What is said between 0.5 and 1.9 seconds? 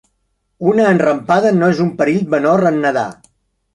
Una enrampada no és